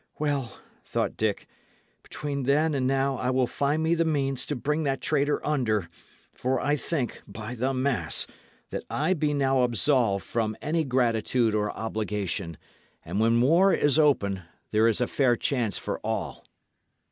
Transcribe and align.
"Well," 0.17 0.57
thought 0.83 1.15
Dick, 1.15 1.45
"between 2.01 2.41
then 2.41 2.73
and 2.73 2.87
now 2.87 3.17
I 3.17 3.29
will 3.29 3.45
find 3.45 3.83
me 3.83 3.93
the 3.93 4.03
means 4.03 4.47
to 4.47 4.55
bring 4.55 4.81
that 4.81 4.99
traitor 4.99 5.45
under; 5.45 5.89
for 6.31 6.59
I 6.59 6.75
think, 6.75 7.21
by 7.27 7.53
the 7.53 7.71
mass, 7.71 8.25
that 8.71 8.83
I 8.89 9.13
be 9.13 9.31
now 9.35 9.61
absolved 9.61 10.25
from 10.25 10.57
any 10.59 10.83
gratitude 10.85 11.53
or 11.53 11.71
obligation; 11.73 12.57
and 13.05 13.19
when 13.19 13.41
war 13.41 13.75
is 13.75 13.99
open, 13.99 14.41
there 14.71 14.87
is 14.87 15.01
a 15.01 15.07
fair 15.07 15.35
chance 15.35 15.77
for 15.77 15.99
all." 16.03 16.45